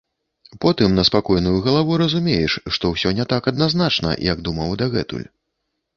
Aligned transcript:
Потым 0.63 0.95
на 0.99 1.03
спакойную 1.09 1.53
галаву 1.67 1.99
разумееш, 2.03 2.57
што 2.77 2.93
ўсё 2.95 3.13
не 3.19 3.25
так 3.35 3.51
адназначна, 3.53 4.17
як 4.33 4.37
думаў 4.49 4.77
дагэтуль. 4.85 5.27